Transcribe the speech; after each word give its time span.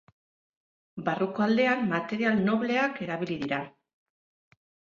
Barruko 1.09 1.45
aldean 1.47 1.85
material 1.93 2.41
nobleak 2.49 2.99
erabili 3.09 3.41
dira. 3.47 3.63